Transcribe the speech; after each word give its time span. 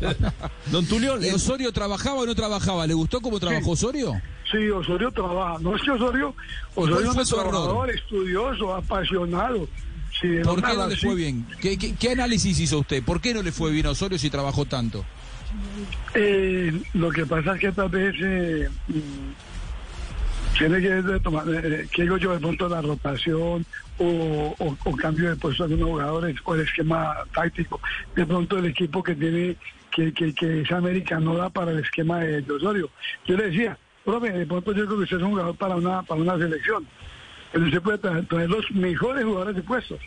Don 0.70 0.86
Tulio, 0.86 1.14
¿Osorio 1.34 1.72
trabajaba 1.72 2.20
o 2.20 2.26
no 2.26 2.34
trabajaba? 2.34 2.86
¿Le 2.86 2.94
gustó 2.94 3.20
cómo 3.20 3.38
trabajó 3.40 3.70
Osorio? 3.72 4.20
Sí, 4.50 4.68
Osorio 4.70 5.10
trabaja. 5.10 5.58
No 5.60 5.76
es 5.76 5.82
que 5.82 5.90
Osorio, 5.90 6.34
Osorio 6.74 7.10
es 7.12 7.16
un 7.16 7.24
trabajador, 7.26 7.90
estudioso, 7.90 8.74
apasionado. 8.74 9.68
Sí, 10.20 10.28
¿Por 10.42 10.62
qué 10.62 10.74
no 10.74 10.86
le 10.88 10.96
fue 10.96 11.14
bien? 11.14 11.46
¿Qué, 11.60 11.76
qué, 11.78 11.94
qué 11.94 12.10
análisis 12.12 12.58
hizo 12.58 12.78
usted? 12.80 13.02
¿Por 13.02 13.20
qué 13.20 13.34
no 13.34 13.42
le 13.42 13.52
fue 13.52 13.70
bien 13.70 13.86
a 13.86 13.90
Osorio 13.90 14.18
si 14.18 14.30
trabajó 14.30 14.64
tanto? 14.64 15.04
Eh, 16.14 16.72
lo 16.94 17.10
que 17.10 17.24
pasa 17.26 17.54
es 17.54 17.60
que 17.60 17.72
tal 17.72 17.88
vez 17.88 18.14
eh, 18.20 18.68
mm, 18.88 20.56
tiene 20.58 20.80
que 20.80 21.20
tomar, 21.20 21.44
eh, 21.48 21.86
que 21.92 22.02
digo 22.02 22.16
yo, 22.16 22.32
de 22.32 22.38
pronto 22.40 22.68
la 22.68 22.80
rotación 22.82 23.64
o, 23.98 24.54
o- 24.58 24.76
o 24.84 24.96
cambio 24.96 25.30
de 25.30 25.36
puesto 25.36 25.66
de 25.66 25.74
algunos 25.74 25.92
jugadores 25.92 26.36
o 26.44 26.54
el 26.54 26.62
esquema 26.62 27.14
táctico. 27.34 27.80
De 28.16 28.26
pronto 28.26 28.58
el 28.58 28.66
equipo 28.66 29.02
que 29.02 29.14
tiene, 29.14 29.56
que, 29.90 30.12
que, 30.12 30.34
que 30.34 30.60
es 30.60 30.72
América 30.72 31.18
no 31.20 31.36
da 31.36 31.50
para 31.50 31.72
el 31.72 31.80
esquema 31.80 32.20
de, 32.20 32.42
de 32.42 32.52
Osorio. 32.52 32.90
Yo 33.26 33.36
le 33.36 33.50
decía, 33.50 33.78
profe, 34.04 34.30
de 34.30 34.46
pronto 34.46 34.72
yo 34.72 34.86
creo 34.86 34.96
que 34.98 35.04
usted 35.04 35.16
es 35.18 35.22
un 35.22 35.30
jugador 35.30 35.56
para 35.56 35.76
una, 35.76 36.02
para 36.02 36.20
una 36.20 36.38
selección. 36.38 36.86
Pero 37.52 37.64
usted 37.64 37.82
puede 37.82 37.98
traer, 37.98 38.48
los 38.48 38.70
mejores 38.70 39.24
jugadores 39.24 39.56
de 39.56 39.62
puestos. 39.62 39.98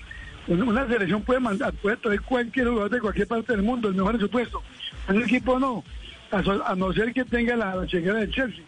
Una 0.47 0.87
selección 0.87 1.21
puede 1.21 1.39
mandar, 1.39 1.73
puede 1.73 1.97
traer 1.97 2.21
cualquier 2.21 2.67
jugador 2.67 2.89
de 2.89 2.99
cualquier 2.99 3.27
parte 3.27 3.53
del 3.53 3.61
mundo, 3.61 3.89
el 3.89 3.95
mejor 3.95 4.15
en 4.15 4.21
su 4.21 4.29
puesto. 4.29 4.61
El 5.07 5.21
equipo 5.21 5.59
no, 5.59 5.83
a, 6.31 6.75
no 6.75 6.93
ser 6.93 7.13
que 7.13 7.25
tenga 7.25 7.55
la, 7.55 7.85
chequera 7.85 8.15
del 8.15 8.31
Chelsea. 8.31 8.63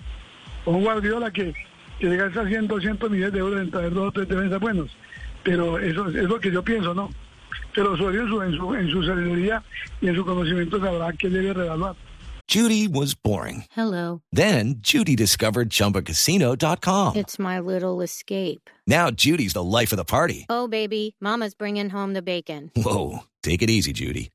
O 0.66 0.72
un 0.72 0.84
Guardiola 0.84 1.32
que, 1.32 1.54
que 2.00 2.08
le 2.08 2.16
gasta 2.16 2.48
100, 2.48 2.68
200 2.68 3.10
millones 3.10 3.34
de 3.34 3.40
euros 3.40 3.60
en 3.60 3.72
traer 3.72 3.94
dos 3.94 4.10
o 4.10 4.12
tres 4.12 4.28
defensas 4.28 4.60
buenos. 4.60 4.96
Pero 5.44 5.80
eso 5.80 6.08
es 6.10 6.24
lo 6.24 6.40
que 6.40 6.52
yo 6.52 6.64
pienso, 6.64 6.94
¿no? 6.94 7.10
Pero 7.74 7.94
Osorio 7.94 8.24
en 8.24 8.30
su, 8.30 8.42
en 8.42 8.58
su, 8.58 8.74
en 8.74 8.90
su 8.90 9.04
sabiduría 9.04 9.64
y 10.02 10.08
en 10.08 10.16
su 10.16 10.26
conocimiento 10.26 10.80
sabrá 10.80 11.14
que 11.14 11.30
debe 11.30 11.54
reevaluar. 11.54 11.96
Judy 12.48 12.88
was 12.90 13.16
boring. 13.16 13.64
Hello. 13.72 14.22
Then 14.32 14.76
Judy 14.80 15.16
discovered 15.16 15.70
ChumbaCasino.com. 15.70 17.16
It's 17.16 17.40
my 17.40 17.60
little 17.60 18.02
escape. 18.02 18.70
Now 18.86 19.10
Judy's 19.12 19.54
the 19.54 19.64
life 19.64 19.94
of 19.94 19.98
the 19.98 20.04
party. 20.04 20.46
Oh, 20.50 20.68
baby, 20.68 21.16
Mama's 21.22 21.56
bringing 21.56 21.90
home 21.90 22.14
the 22.14 22.22
bacon. 22.22 22.70
Whoa, 22.76 23.20
take 23.42 23.62
it 23.62 23.70
easy, 23.70 23.94
Judy. 23.94 24.30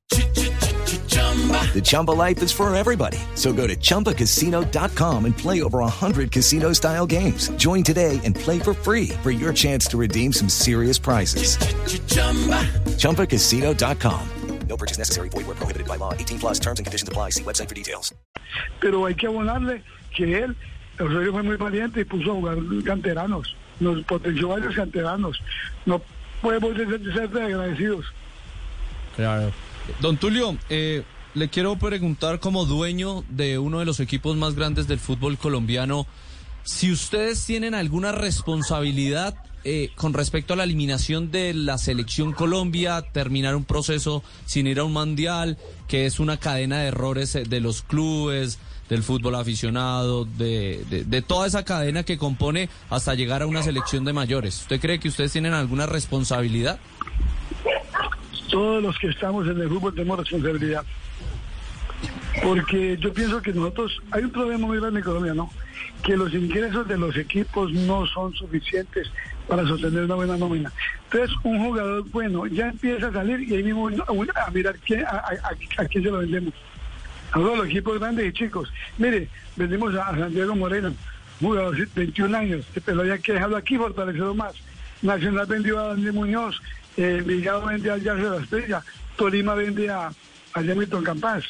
The 1.09 1.81
Chumba 1.83 2.11
life 2.11 2.41
is 2.43 2.51
for 2.51 2.73
everybody. 2.75 3.19
So 3.35 3.53
go 3.53 3.67
to 3.67 3.75
ChumbaCasino.com 3.75 5.25
and 5.25 5.37
play 5.37 5.61
over 5.61 5.79
100 5.79 6.31
casino-style 6.31 7.05
games. 7.05 7.49
Join 7.51 7.83
today 7.83 8.19
and 8.25 8.35
play 8.35 8.59
for 8.59 8.73
free 8.73 9.09
for 9.23 9.31
your 9.31 9.53
chance 9.53 9.85
to 9.87 9.97
redeem 9.97 10.33
some 10.33 10.49
serious 10.49 10.97
prizes. 10.97 11.55
ChumbaCasino.com. 12.97 14.29
No 14.67 14.77
purchase 14.77 14.97
necessary. 14.97 15.29
Void 15.29 15.47
where 15.47 15.55
prohibited 15.55 15.87
by 15.87 15.95
law. 15.95 16.13
18 16.13 16.39
plus 16.39 16.59
terms 16.59 16.79
and 16.79 16.85
conditions 16.85 17.09
apply. 17.09 17.31
See 17.31 17.43
website 17.43 17.67
for 17.67 17.75
details. 17.75 18.13
pero 18.79 19.05
hay 19.05 19.15
que 19.15 19.27
abonarle 19.27 19.83
que 20.15 20.43
él, 20.43 20.55
Osorio 20.99 21.31
fue 21.31 21.43
muy 21.43 21.57
valiente 21.57 22.01
y 22.01 22.03
puso 22.03 22.31
a 22.31 22.35
jugar 22.35 22.57
canteranos, 22.85 23.55
nos 23.79 24.03
potenció 24.05 24.49
varios 24.49 24.75
canteranos. 24.75 25.41
No 25.85 26.01
podemos 26.41 26.75
ser, 26.75 27.01
ser 27.13 27.41
agradecidos. 27.41 28.05
Claro. 29.15 29.51
Don 30.01 30.17
Tulio, 30.17 30.57
eh, 30.69 31.03
le 31.33 31.49
quiero 31.49 31.77
preguntar 31.77 32.39
como 32.39 32.65
dueño 32.65 33.23
de 33.29 33.59
uno 33.59 33.79
de 33.79 33.85
los 33.85 33.99
equipos 33.99 34.35
más 34.35 34.55
grandes 34.55 34.87
del 34.87 34.99
fútbol 34.99 35.37
colombiano, 35.37 36.07
si 36.63 36.91
ustedes 36.91 37.45
tienen 37.45 37.73
alguna 37.73 38.11
responsabilidad 38.11 39.35
eh, 39.63 39.89
con 39.95 40.13
respecto 40.13 40.53
a 40.53 40.55
la 40.55 40.63
eliminación 40.63 41.31
de 41.31 41.53
la 41.53 41.77
selección 41.77 42.31
Colombia, 42.31 43.01
terminar 43.11 43.55
un 43.55 43.65
proceso 43.65 44.23
sin 44.45 44.67
ir 44.67 44.79
a 44.79 44.85
un 44.85 44.93
mundial, 44.93 45.57
que 45.87 46.05
es 46.05 46.19
una 46.19 46.37
cadena 46.37 46.79
de 46.79 46.87
errores 46.87 47.35
eh, 47.35 47.43
de 47.43 47.59
los 47.59 47.81
clubes, 47.81 48.59
del 48.87 49.03
fútbol 49.03 49.35
aficionado, 49.35 50.25
de, 50.25 50.83
de, 50.89 51.03
de 51.03 51.21
toda 51.21 51.45
esa 51.45 51.63
cadena 51.63 52.03
que 52.03 52.17
compone 52.17 52.69
hasta 52.89 53.13
llegar 53.13 53.41
a 53.41 53.47
una 53.47 53.61
selección 53.61 54.03
de 54.05 54.13
mayores. 54.13 54.61
¿Usted 54.61 54.79
cree 54.79 54.99
que 54.99 55.09
ustedes 55.09 55.31
tienen 55.31 55.53
alguna 55.53 55.85
responsabilidad? 55.85 56.79
Todos 58.49 58.81
los 58.81 58.97
que 58.97 59.07
estamos 59.07 59.47
en 59.47 59.61
el 59.61 59.69
fútbol 59.69 59.93
tenemos 59.93 60.19
responsabilidad. 60.19 60.83
Porque 62.41 62.97
yo 62.99 63.13
pienso 63.13 63.41
que 63.41 63.53
nosotros, 63.53 63.99
hay 64.11 64.23
un 64.23 64.31
problema 64.31 64.67
muy 64.67 64.79
grande 64.79 64.99
en 64.99 65.05
Colombia, 65.05 65.33
¿no? 65.33 65.49
Que 66.03 66.15
los 66.15 66.33
ingresos 66.33 66.87
de 66.87 66.97
los 66.97 67.15
equipos 67.17 67.71
no 67.71 68.07
son 68.07 68.33
suficientes 68.33 69.11
para 69.47 69.65
sostener 69.67 70.03
una 70.03 70.15
buena 70.15 70.37
nómina. 70.37 70.71
Entonces, 71.05 71.35
un 71.43 71.59
jugador 71.65 72.03
bueno 72.09 72.45
ya 72.47 72.69
empieza 72.69 73.07
a 73.07 73.11
salir 73.11 73.41
y 73.41 73.55
ahí 73.55 73.63
mismo 73.63 73.87
a, 73.87 74.51
mirar 74.51 74.77
qué, 74.85 75.03
a, 75.03 75.85
quién 75.89 76.03
se 76.03 76.11
lo 76.11 76.19
vendemos. 76.19 76.53
A 77.31 77.33
todos 77.33 77.57
los 77.57 77.67
equipos 77.67 77.99
grandes 77.99 78.27
y 78.27 78.33
chicos. 78.33 78.71
Mire, 78.97 79.27
vendimos 79.55 79.93
a, 79.95 80.07
a 80.07 80.17
Santiago 80.17 80.55
Moreno, 80.55 80.93
jugador 81.41 81.75
de 81.75 81.87
21 81.93 82.37
años, 82.37 82.65
pero 82.85 83.01
había 83.01 83.17
que 83.17 83.33
dejarlo 83.33 83.57
aquí, 83.57 83.77
fortalecerlo 83.77 84.33
más. 84.33 84.53
Nacional 85.01 85.45
vendió 85.45 85.79
a 85.79 85.87
Daniel 85.89 86.13
Muñoz, 86.13 86.61
eh, 86.99 87.23
Vigado 87.25 87.65
vende 87.65 87.91
a 87.91 87.97
Yarse 87.97 88.23
de 88.23 88.29
la 88.29 88.43
Estrella, 88.43 88.83
Tolima 89.15 89.53
vende 89.55 89.89
a, 89.89 90.07
a 90.07 90.63
Jamilton 90.63 91.03
Campás, 91.03 91.45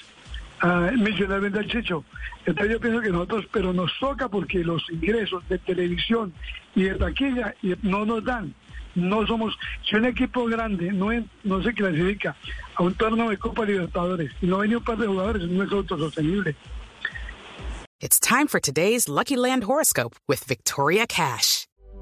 a 0.59 0.91
vende 0.91 1.59
al 1.59 1.67
Chicho. 1.67 2.03
Entonces 2.45 2.73
yo 2.73 2.79
pienso 2.79 3.01
que 3.01 3.09
nosotros, 3.09 3.45
pero 3.51 3.73
nos 3.73 3.91
toca 3.99 4.29
porque 4.29 4.63
los 4.63 4.83
ingresos 4.89 5.47
de 5.49 5.57
televisión 5.59 6.33
y 6.75 6.83
de 6.83 6.95
taquilla 6.95 7.55
no 7.81 8.05
nos 8.05 8.23
dan. 8.23 8.53
No 8.95 9.25
somos, 9.27 9.55
si 9.87 9.95
un 9.95 10.05
equipo 10.05 10.45
grande 10.45 10.91
no, 10.91 11.09
no 11.43 11.63
se 11.63 11.73
clasifica 11.73 12.35
a 12.75 12.83
un 12.83 12.93
torneo 12.95 13.29
de 13.29 13.37
Copa 13.37 13.65
Libertadores 13.65 14.31
y 14.41 14.47
no 14.47 14.59
venía 14.59 14.77
un 14.77 14.83
par 14.83 14.97
de 14.97 15.07
jugadores, 15.07 15.43
no 15.43 15.63
es 15.63 15.71
autosostenible. 15.71 16.55
It's 18.01 18.19
time 18.19 18.47
for 18.47 18.59
today's 18.59 19.07
Lucky 19.07 19.35
Land 19.35 19.65
horoscope 19.65 20.15
with 20.27 20.43
Victoria 20.45 21.05
Cash. 21.05 21.68